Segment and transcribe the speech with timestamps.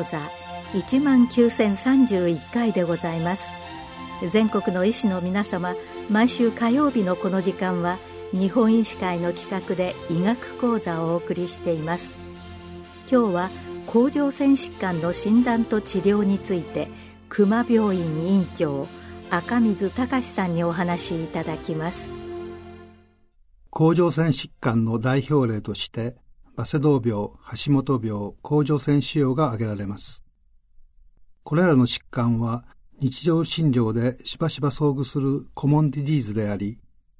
[0.00, 0.18] 講座
[0.72, 3.50] 1万9031回でございます。
[4.32, 5.74] 全国の医師の皆様
[6.10, 7.98] 毎週火曜日のこの時間は
[8.32, 12.12] 日本医師会の企画で医学講座をお送りしています。
[13.10, 13.50] 今日は
[13.86, 16.88] 甲状腺疾患の診断と治療について
[17.28, 18.86] 熊病院院長
[19.30, 22.08] 赤水隆さんにお話しいただきます。
[23.70, 26.16] 甲状腺疾患の代表例として
[26.56, 27.30] バセドウ病、
[27.64, 30.24] 橋本病、甲状腺腫瘍が挙げられます
[31.42, 32.64] これらの疾患は
[33.00, 36.78] 日常診療でしばしば遭遇するコモンディジーズであり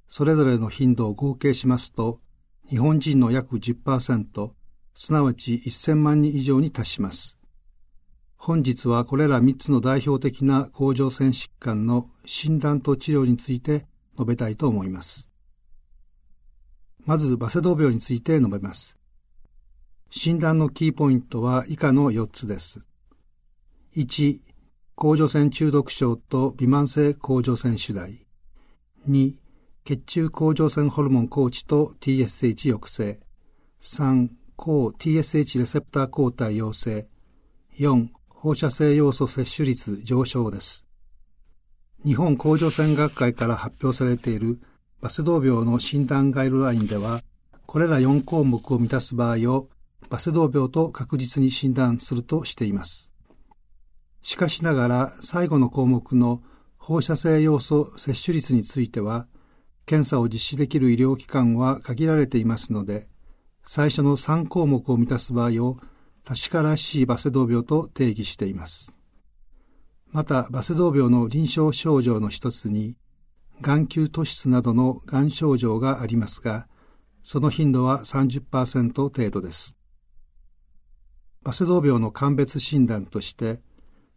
[0.09, 2.21] それぞれの頻度を合計しますと
[2.69, 4.51] 日本人の約10%
[4.95, 7.41] すなわち1000万人以上に達します
[8.43, 13.85] 本日はこれら3つの代表的な甲状腺疾患の診断と治療について
[14.17, 15.31] 述べたいと思います。
[17.05, 19.00] まず、バセドウ病について述べます。
[20.11, 22.85] 診断のキーポイントは以下の4つです。
[23.97, 24.41] 1、
[24.97, 28.27] 甲状腺中毒症と微慢性甲状腺主題。
[29.09, 29.35] 2、
[29.85, 33.21] 血中甲状腺ホルモン高知と TSH 抑制。
[33.81, 37.07] 3、抗 TSH レセプター抗体陽性。
[37.79, 40.85] 4、放射性要素摂取率上昇です。
[42.05, 44.59] 日本甲状腺学会から発表されている
[45.01, 47.23] バセドウ病の診断ガイドラインでは、
[47.67, 49.69] これら4項目を満たす場合を
[50.11, 53.11] バセドウ病と確実に診断するとしています。
[54.23, 56.43] しかしながら最後の項目の
[56.77, 59.29] 放射性要素摂取率については、
[59.87, 63.09] 検査を実施できる医療機関は限られていますので、
[63.63, 65.79] 最初の3項目を満たす場合を
[66.25, 68.97] 確からしいバセドウ病と定義しています。
[70.11, 72.97] また、バセドウ病の臨床症状の一つに、
[73.61, 76.67] 眼球突出などのがん症状がありますが、
[77.23, 79.80] その頻度は30%程度です。
[81.43, 83.61] バセドウ病の鑑別診断として、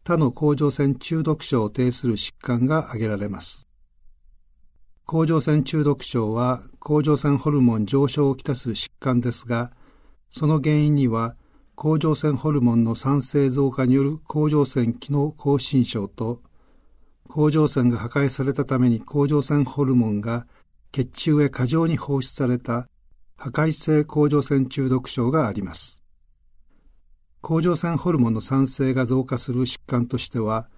[0.03, 3.65] 他の甲状腺中毒症を呈する疾患が挙げられます。
[5.05, 9.71] 甲状腺中毒症は甲状腺ホルモン上昇をきたす疾患ですが、
[10.31, 11.37] その原因には
[11.75, 16.41] 甲状腺ホルモンの酸性増加による甲状腺機能亢進症と
[17.29, 20.45] 甲状腺が破壊されたために甲状腺ホルモンが
[20.91, 22.87] 血中へ過剰に放出された
[23.37, 26.02] 破壊性甲状腺中毒症があります。
[27.43, 30.69] 甲状腺ホルモンの酸性が増加する疾患としては、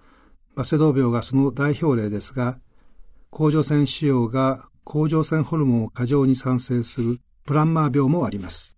[0.56, 2.58] バセドウ病がその代表例ですが、
[3.30, 8.76] 甲状腺腫瘍が甲状腺ホルモンを過剰に産生するプランマー病もあります。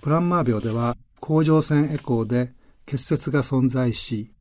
[0.00, 2.54] プランマー病では甲状腺エコーで
[2.86, 4.32] 結節が存在し、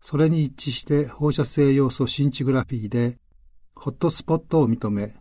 [0.00, 3.18] それに一致して放射性要素シンチグラフィーで
[3.76, 5.14] ホットスポットを認め、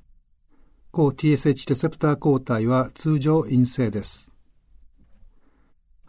[0.89, 4.32] 抗 TSH レセプター抗体は通常陰性です。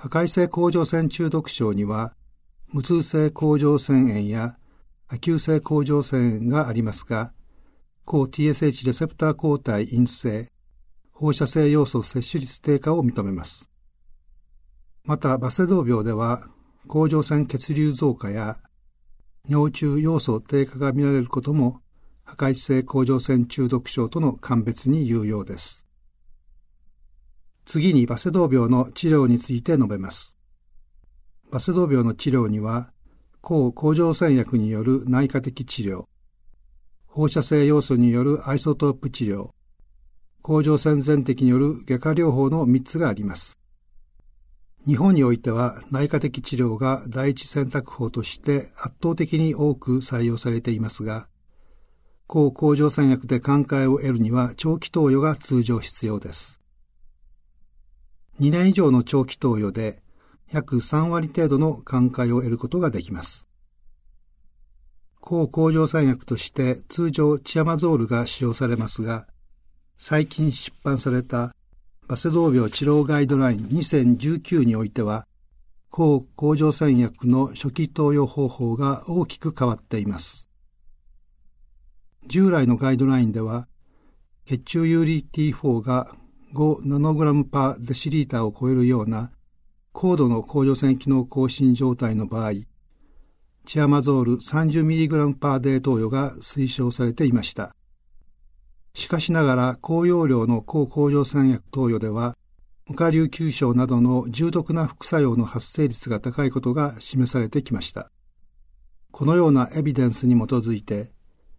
[0.05, 2.15] 破壊性甲状腺中毒症には、
[2.69, 4.59] 無痛性甲状腺炎や
[5.09, 7.33] 亜急性甲状腺炎がありますが、
[8.05, 10.53] 抗 TSH レセプター抗体陰性、
[11.11, 13.71] 放射性要素摂取率低下を認めます。
[15.05, 16.49] また、バセドウ病では、
[16.87, 18.59] 甲状腺血流増加や
[19.49, 21.81] 尿中要素低下が見られることも、
[22.25, 25.84] 破壊性甲状腺中毒症との鑑別に有用です。
[27.65, 30.39] 次にバセドウ病の治療について述べます。
[31.51, 32.93] バセドウ病の治療には、
[33.41, 36.05] 抗甲状腺薬による内科的治療、
[37.07, 39.51] 放射性要素によるアイソトープ治療、
[40.43, 43.59] 甲状腺全摘による外科療法の3つがあります。
[44.87, 51.29] 日本においては内科的治療が第一選択法として圧倒的に多く採用されていますが、
[52.27, 56.61] 抗甲状腺薬で寛解を得るには長期投与が通常必要です。
[58.41, 60.03] 2年以上の長期投与で
[60.51, 63.49] 約3割程度の寛解を得ることができます。
[65.21, 69.27] 抗甲状腺薬として通常チアマゾールが使用されますが、
[69.97, 71.55] 最近出版された
[72.07, 75.27] バセドウ病治療ガイドライン2019においては、
[75.89, 80.51] 抗甲状腺薬の初期投与方法が大きく変わっています。
[82.27, 83.69] 従来のガイドラインでは、
[84.45, 86.15] 血中ユーリ T4 が
[86.55, 89.33] 5ナノグラムパーデシリーターを超えるような
[89.93, 92.53] 高度の甲状腺機能更新状態の場合、
[93.67, 97.75] チアマゾール 30mg パーデー投与が推奨されていました。
[98.95, 102.37] しかしながら高容量の抗甲状腺薬投与では、
[102.87, 108.11] 無下流球症などの重篤な副作用の発生率が高いことが示されてきました。
[109.11, 111.11] このようなエビデンスに基づいて、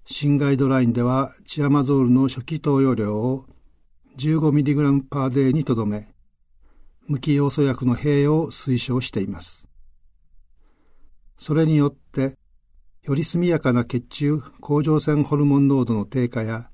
[0.05, 3.45] 新ガイドラインではチアマゾールの初期投与量を
[4.17, 6.07] 15mg パーデーにとどめ、
[7.07, 9.67] 無機要素薬の併用を推奨しています。
[11.37, 12.37] それによって、
[13.03, 16.69] より速やかな血中甲状腺ホルモン濃度の低下や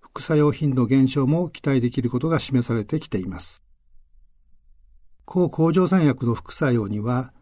[0.00, 3.62] 副作用頻度減少も期待できることが示されてきています。
[5.24, 7.32] 抗甲状腺薬の副作用には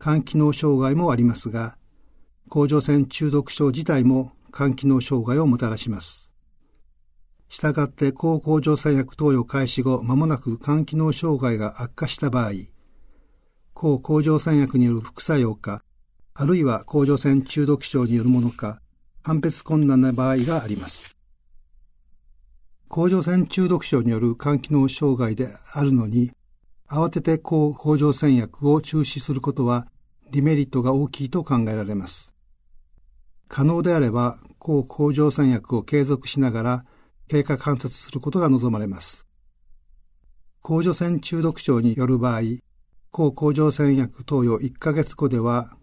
[0.00, 1.76] 肝機能障害もありますが、
[2.48, 6.29] 甲状腺中毒症自体も肝機能障害をもたらします。
[7.50, 12.52] したがって抗甲状腺薬投与開始後間もなく肝機能障害が悪化した場合、
[13.74, 15.82] 抗甲状腺薬による副作用か、
[16.32, 18.80] あるいは甲状腺中毒症によるものか、
[19.22, 21.16] 判別困難な場合があります。
[22.88, 26.30] 甲状腺中毒症による肝機能障害であるのに、
[26.88, 29.88] 慌てて抗甲状腺薬を中止することは
[30.30, 32.36] デメリットが大きいと考えられます。
[33.48, 36.84] 可能であれば、抗甲状腺薬を継続しながら
[37.30, 39.28] 経過観察することが望まれます。
[40.62, 42.40] 甲状腺中毒症による場合、
[43.12, 45.76] 抗甲状腺薬投与1ヶ月後では、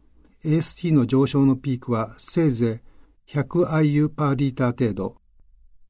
[0.43, 2.81] AST の上昇のピークはせいぜ
[3.29, 5.21] い 100IU パーリーター程度、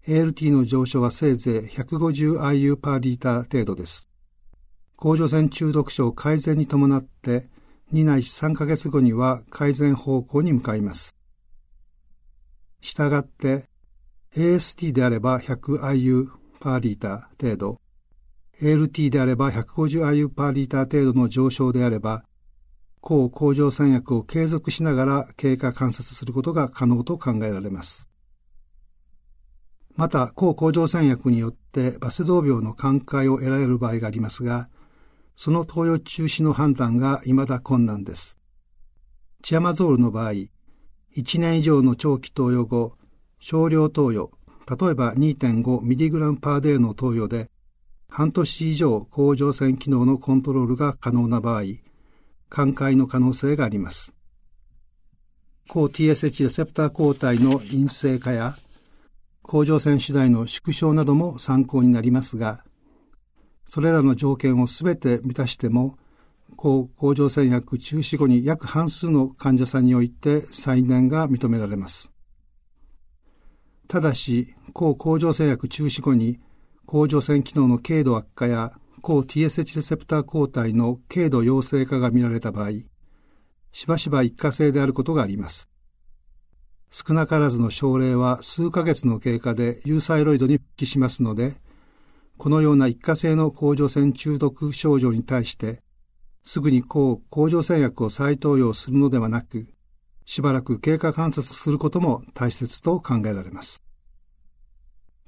[0.06, 4.12] ALT の上昇はせいぜい 150IU パーリーター程度です。
[4.96, 7.50] 甲状腺中毒症改善に伴って、
[7.94, 11.16] 2ないし3ヶ月後には改善方向に向かいます。
[12.80, 13.68] したがって、
[14.36, 16.28] AST であれば 100IU
[16.60, 17.82] パーリーター程度、
[18.62, 22.24] ALT であれば 150IU パーリーター程度の上昇であれば、
[23.00, 28.10] 抗甲状腺薬を継続しながら経過観察することが可能と考えられます。
[29.96, 34.70] また、抗甲状腺薬によってバセドウ病の寛解を得られる場合がありますが、
[35.36, 38.38] その投与中止の判断が未だ困難です。
[39.44, 40.50] チアマゾールの場合、1
[41.40, 42.97] 年以上の長期投与後、
[43.40, 44.32] 少量投与、
[44.68, 47.50] 例えば 2.5mg パーデーの投与で、
[48.10, 51.64] 半年以上甲状腺機能のコントロールが可能な場合、
[52.50, 54.14] 寛解の可能性があります。
[55.68, 58.56] 抗 TSH レセプター抗体の陰性化や、
[59.42, 62.64] 甲状腺主題の縮小なども参考になりますが、
[63.66, 65.98] それらの条件をすべて満たしても、
[66.56, 72.12] 抗甲状腺薬中止後に約半数の患者さんにおいて再燃が認められます。
[73.88, 76.40] ただし、抗甲状腺薬中止後に
[76.86, 82.72] 甲状腺機能の軽度悪化や抗 TSH レセプター抗体の軽度陽性化が見られた場合、
[83.72, 85.70] しばしば一過性であることがあります。
[86.90, 91.56] 少なからずの症例は数ヶ月の経過でユーサイロイドに復帰しますので、
[92.38, 95.82] このような一過性の甲状腺中毒症状に対して、
[96.44, 99.68] すぐに抗甲状腺薬を再投与するのではなく、
[100.28, 103.82] しばらく経過観察することも大切と考えられます。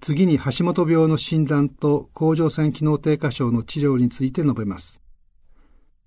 [0.01, 5.01] 次に橋本病の診断と甲状腺機能低下症の治療について述べます。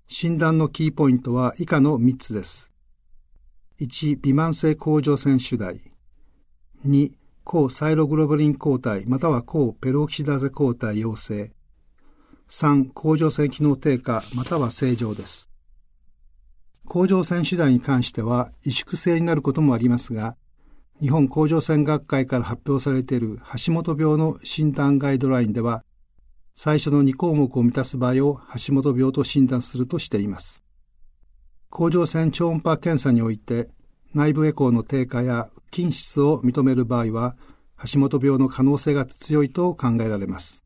[0.07, 2.71] 診断のキーポイントは以下の3つです。
[3.81, 5.81] 1、微慢性甲状腺主題。
[6.85, 7.13] 2、
[7.43, 11.51] 抗サイログロブリン抗体または抗ペロキシダゼ抗体陽性。
[12.47, 15.52] 3、甲状腺機能低下または正常です。
[16.87, 20.35] 甲状腺主題に関しては萎縮性になることもありますが、
[20.99, 25.83] 日本甲状腺学会から発表されている橋本病の診断ガイドラインでは、
[26.55, 30.63] 最初の2項目を満たす場合を橋本病と診断するとしています。
[31.69, 33.69] 甲状腺超音波検査において
[34.13, 37.35] 内部エコーの低下や筋質を認める場合は、
[37.91, 40.62] 橋本病の可能性が強いと考えられます。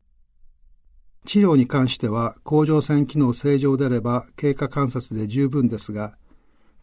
[1.28, 6.16] 治療に関しては甲状腺機能正常であれば経過観察で十分ですが、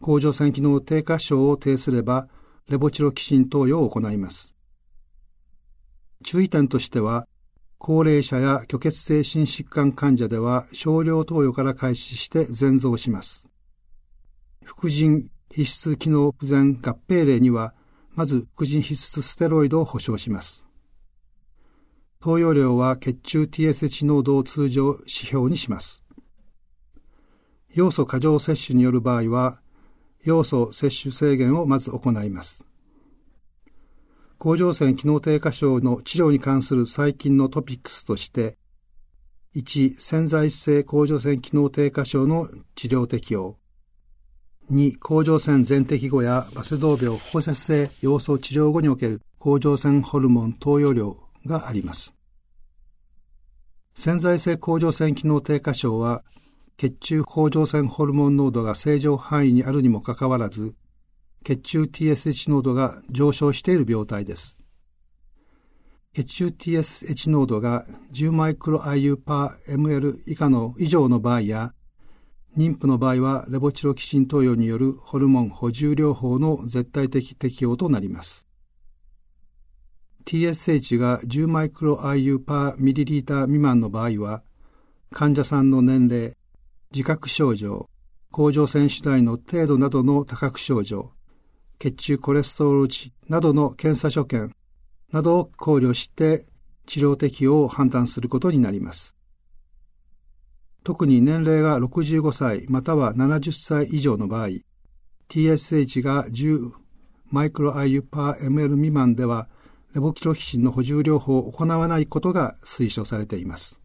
[0.00, 2.28] 甲状腺機能低下症を呈すれば
[2.68, 4.54] レボチロキシン投与を行います。
[6.22, 7.26] 注意点としては、
[7.78, 13.50] 高齢者や虚血性心疾患患者では少量投与から開始して全増します。
[14.62, 17.74] 副腎必須機能不全合併例には、
[18.14, 20.65] まず副腎必須ステロイドを保証します。
[22.26, 26.02] 投与量は血中 TSH 濃度を通常指標にします。
[27.72, 29.60] 要素過剰摂取による場合は、
[30.24, 32.66] 要素摂取制限をまず行います。
[34.38, 38.58] 甲状腺機能低下症の治療に関する最近のトピックスとして、
[39.54, 43.56] 1、潜在性甲状腺機能低下症の治療適用。
[44.72, 51.16] 2、甲状腺全摘後やバセドウ病放射性要素治療後における甲状腺ホルモン投与量
[51.46, 52.15] があります。
[53.98, 56.22] 潜在性甲状腺機能低下症は、
[56.76, 60.74] 血中甲状腺ホルモン濃度が正常範囲にあるにもかかわらず、
[61.44, 64.58] 血中 TSH 濃度が上昇している病態です。
[66.12, 71.72] 血中 TSH 濃度が10マイクロ IU パー ml 以下の以上の場合や、
[72.54, 78.45] 妊婦の場合はレボチロキシン投与によるホルモン補充療法の絶対的適用となります。
[80.26, 84.42] TSH が10マイクロ IU パーミリリーター未満の場合は、
[85.12, 86.36] 患者さんの年齢、
[86.90, 87.88] 自覚症状、
[88.32, 91.12] 甲状腺主体の程度などの多覚症状、
[91.78, 94.52] 血中コレステロール値などの検査所見
[95.12, 96.46] などを考慮して
[96.86, 99.16] 治療適用を判断することになります。
[100.82, 104.48] 特に年齢が65歳または70歳以上の場合、
[105.28, 106.72] TSH が10
[107.30, 109.48] マイクロ IU パー ml 未満では、
[109.96, 113.80] レボキロキシンの補充療法を行わないことが推奨されています。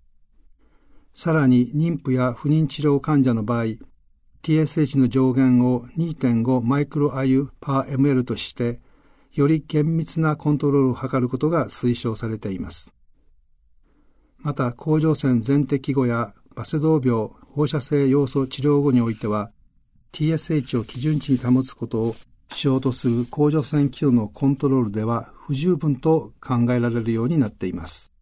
[1.14, 3.78] さらに妊婦や不妊治療患者の場合、
[4.44, 8.82] TSH の上限を2.5マイクロ IU パー ml として、
[9.32, 12.94] より厳密なコントロールを図ることが推奨されています。
[14.40, 19.52] また、甲状腺全摘後やバセドウ病放射性要素治療後においては
[20.12, 22.16] TSH を基準値に保つことを
[22.52, 28.14] しようとする甲状腺機能のコントロールでは不十分と考えられるようになっています。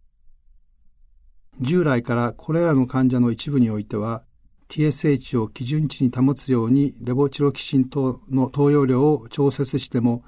[1.62, 4.24] 従来からこれらの患者の一部においては
[4.70, 10.24] TSH を基準値に保つようにレボチロキシン等の投与量を調節しても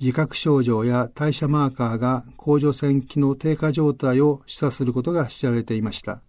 [0.00, 6.20] 自覚症状や代謝マーカーが甲状腺機能低下状態を示唆することが知られていました。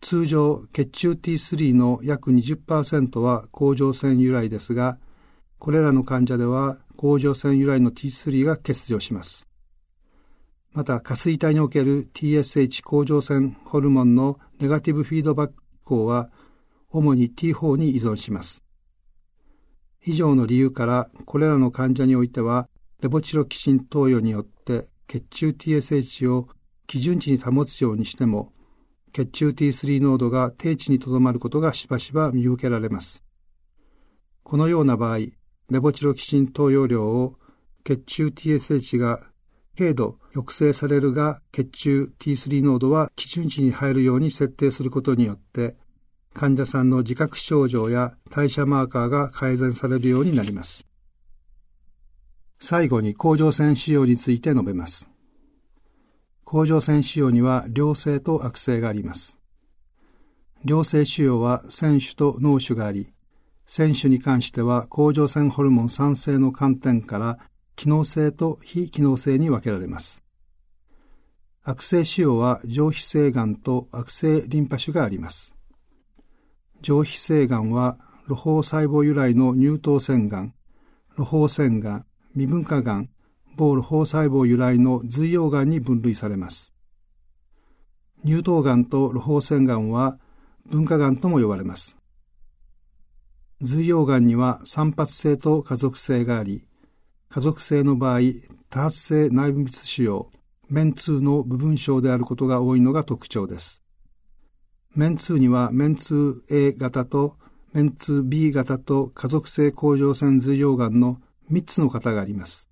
[0.00, 4.98] 通常、血中 T3 の約20%は甲状腺由来ですが、
[5.58, 9.48] これらの患者では甲状腺由来の T3 が欠如します。
[10.72, 16.30] また、下垂体における TSH 甲状腺ホルモンのネガティブフィードバック以降は、
[16.90, 18.64] 主に T4 に依存します。
[20.04, 22.68] 以上の理由から、これらの患者においては、
[23.00, 26.48] レボチロキシン投与によって血中 TSH を
[26.86, 28.52] 基準値に保つようにしても、
[29.12, 33.24] 血中 T3 濃度が低値にとどまることがしばしば見受けられます。
[34.42, 35.18] このような場合、
[35.70, 37.34] レボチロキシン投与量を
[37.84, 39.20] 血中 TSH が
[39.76, 45.76] 軽度抑制されるが血中 T3 濃度は基準値に入るように設定することによって
[46.32, 50.86] 患者さんの自覚症状や代謝マーカーが改善されるようになります。
[52.60, 55.10] 最後に甲状腺腫瘍について述べます。
[56.44, 59.38] 甲状腺腫瘍には良性と悪性があります。
[60.64, 63.12] 良性腫瘍は腺腫と脳腫があり、
[63.70, 67.38] 腺腫に関しては甲状腺ホルモン酸性の観点から
[67.76, 70.24] 機能性と非機能性に分けられます。
[71.64, 75.54] 悪性腫瘍は上皮性がんと悪性リンパ腫があります。
[76.80, 80.54] 上皮性がんは露胞細胞由来の乳頭腺がん、
[81.16, 83.10] 露胞腺がん、未分化がん、
[83.54, 86.72] ボール胞細胞由来の髄葉がんに分類されます。
[88.24, 90.18] 乳頭がんと露胞腺がんは
[90.64, 91.97] 分化がんとも呼ばれます。
[93.60, 96.64] 髄葉がんには散発性と家族性があり、
[97.28, 98.20] 家族性の場合、
[98.70, 100.26] 多発性内分泌腫瘍、
[100.68, 103.82] メンツーの部分症であることが多いのが特徴です。
[104.94, 107.36] メンツーにはメンツー A 型と
[107.72, 112.70] メンツー B 型と家族性甲状腺髄葉がんの3つの型があります。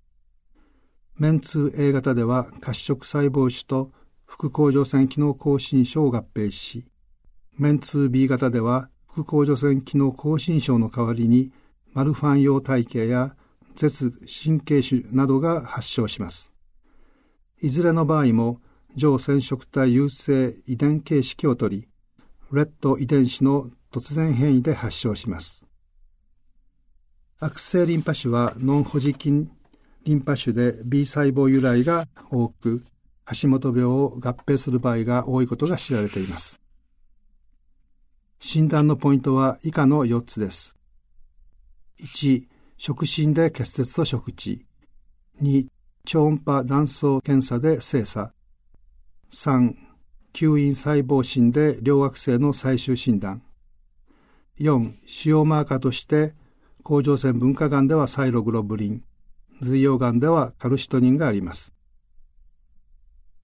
[1.17, 3.91] メンツー A 型では褐色細胞腫と
[4.25, 6.85] 副甲状腺機能亢進症を合併し、
[7.57, 11.51] メンツー B 型では副甲状腺機能亢進症の代わりに
[11.93, 13.35] マルファン用体系や
[13.75, 16.51] 舌神経腫などが発症します。
[17.59, 18.61] いずれの場合も
[18.95, 21.87] 上染色体優性遺伝形式をとり、
[22.51, 25.65] レッド遺伝子の突然変異で発症します。
[27.39, 29.49] 悪性リンパ腫はノンホジキン
[30.03, 32.83] リンパ腫で B 細胞由来が多く、
[33.41, 36.66] 橋本病を合併する場合が多いことが知られています。
[38.39, 40.77] 診断のポイントは以下の4つです。
[41.99, 42.43] 1、
[42.77, 44.65] 触診で結節と触知。
[45.41, 45.67] 2、
[46.05, 48.33] 超音波断層検査で精査。
[49.31, 49.73] 3、
[50.33, 53.41] 吸引細胞診で両惑星の最終診断。
[54.59, 56.33] 4、腫瘍マーカーとして
[56.83, 59.03] 甲状腺分化がんではサイログロブリン。
[59.61, 61.73] 髄葉がんではカルシトニンがあります。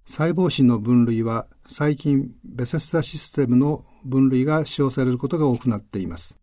[0.06, 6.40] 細胞診の分類は最近ベセスダシステムの分類が使用されることが多くなっています。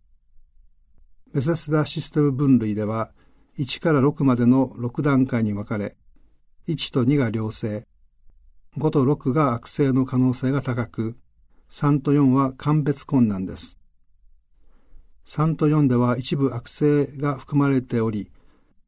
[1.32, 3.12] ベセスダシステム分類では
[3.58, 5.96] 1から6までの6段階に分かれ、
[6.68, 7.86] 1と2が良性、
[8.78, 11.16] 5と6が悪性の可能性が高く、
[11.70, 13.78] 3と4は鑑別困難です。
[15.26, 18.30] 3と4では一部悪性が含まれており、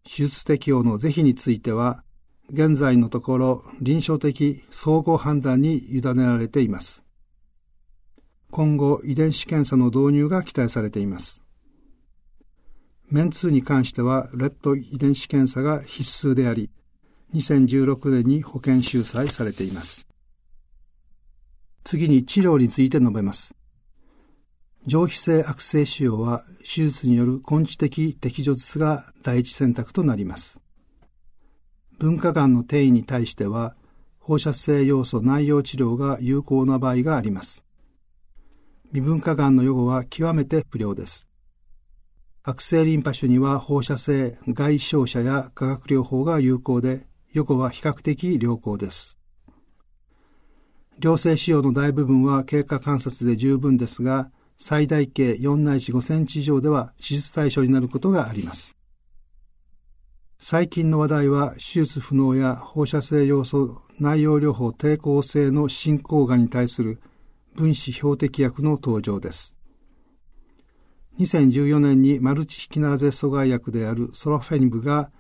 [0.05, 2.03] 手術適用の是非については
[2.51, 7.02] 現在のところ臨床的総合判断に委ねられています。
[8.53, 11.43] 今後遺伝子検査の導入が期待されています。
[13.11, 16.69] メンツーに関してはレッド遺伝子検査が必須であり、
[17.33, 20.07] 2016年に保険収載されています。
[21.83, 23.55] 次に治療について述べます。
[24.87, 30.61] 上皮性悪性腫瘍は手術による根治的摘除術が第一選択となります。
[31.99, 33.75] 分化がんの転移に対しては
[34.19, 37.65] 放射性要素内容治療が有効な場合があります。
[38.93, 41.27] 未分化がんの予後は極めて不良です。
[42.43, 49.19] 悪性リンパ腫には放射性外傷者や化学療法が有効で、予後は比較的良好です。
[51.01, 58.77] 良性腫瘍の大部分は経過観察で十分ですが、最大径4ないし5センチ以上では手術対象になることがあります。
[60.39, 67.01] 最近の話題は手術不能や放射性要素内容療法抵抗性の進行がに対する
[67.55, 69.57] 分子標的薬の登場です。
[71.19, 75.11] 2014年にマルチヒキナーゼ阻害薬であるソロフェニブが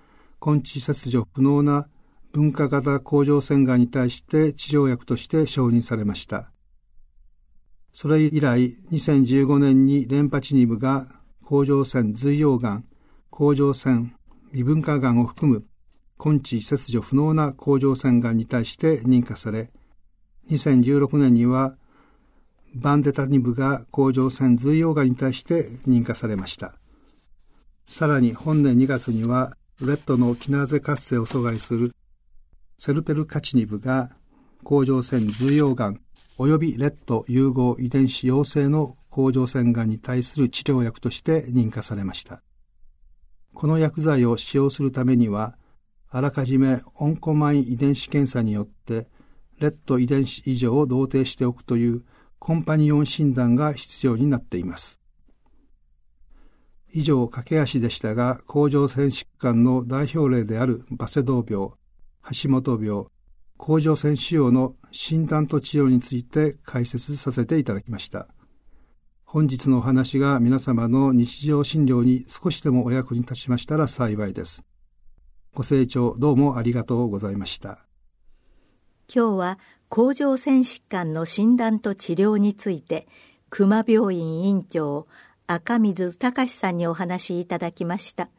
[0.45, 1.89] 根治切除不能な
[2.33, 6.51] 分化型甲状腺がんに対して治療薬として承認されました。
[7.93, 11.07] それ以来、2015年にレンパチニブが
[11.45, 12.85] 甲状腺髄葉がん、
[13.29, 14.15] 甲状腺
[14.47, 15.65] 未分化がんを含む
[16.25, 19.71] 根治切除不能な甲状腺がんに対して認可され、
[20.51, 21.77] 2016年には
[22.75, 26.75] バンデタニブが甲状腺髄葉がに対して認可されました。
[27.87, 31.93] さらに本年2月には、レッドのキナーゼ活性を阻害する
[32.79, 34.11] セルペルカチニブが
[34.63, 36.01] 甲状腺髄葉がん
[36.39, 42.43] 及びレッド融合遺伝子陽性の甲状腺がんに対する治療薬として認可されました。
[43.55, 45.57] この薬剤を使用するためには、
[46.09, 49.09] あらかじめオンコマイン遺伝子検査によって、
[49.59, 52.03] レッド遺伝子異常を同定しておくという
[52.45, 55.01] コンパニオン診断が必要になっています。
[56.93, 61.69] 以上、駆け足でしたが、甲状腺疾患の代表例であるバセドウ病、
[62.33, 63.05] 橋本病、
[63.57, 68.27] 甲状腺腫瘍の診断と治療について解説させていただきました。
[69.25, 74.65] 本日のお話が皆様の日常診療に少しでもお役に立ちましたら幸いです。
[75.55, 77.87] ご清聴どうもありがとうございました。
[79.15, 79.59] 今日は
[79.91, 83.07] 甲状腺疾患の診断と治療について
[83.51, 85.07] 熊病院院長
[85.47, 88.31] 赤水隆さんにお話しいただきました。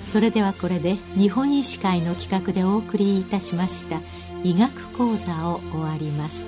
[0.00, 4.00] それではこれで日本医師会の企画でお送りいたしました。
[4.46, 6.46] 医学講座を終わります。